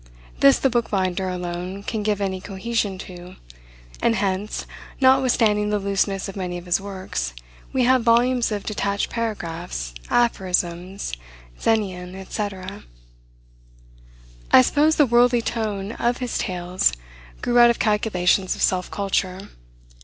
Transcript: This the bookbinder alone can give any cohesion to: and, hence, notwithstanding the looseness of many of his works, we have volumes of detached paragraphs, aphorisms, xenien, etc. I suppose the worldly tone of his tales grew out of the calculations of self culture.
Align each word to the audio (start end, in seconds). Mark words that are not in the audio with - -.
This 0.39 0.57
the 0.57 0.71
bookbinder 0.71 1.29
alone 1.29 1.83
can 1.83 2.01
give 2.01 2.21
any 2.21 2.41
cohesion 2.41 2.97
to: 3.05 3.35
and, 4.01 4.15
hence, 4.15 4.65
notwithstanding 4.99 5.69
the 5.69 5.77
looseness 5.77 6.27
of 6.27 6.35
many 6.35 6.57
of 6.57 6.65
his 6.65 6.81
works, 6.81 7.35
we 7.71 7.83
have 7.83 8.01
volumes 8.01 8.51
of 8.51 8.63
detached 8.63 9.11
paragraphs, 9.11 9.93
aphorisms, 10.09 11.13
xenien, 11.61 12.15
etc. 12.15 12.83
I 14.51 14.63
suppose 14.63 14.95
the 14.95 15.05
worldly 15.05 15.43
tone 15.43 15.91
of 15.91 16.17
his 16.17 16.39
tales 16.39 16.93
grew 17.43 17.59
out 17.59 17.69
of 17.69 17.77
the 17.77 17.83
calculations 17.83 18.55
of 18.55 18.63
self 18.63 18.89
culture. 18.89 19.49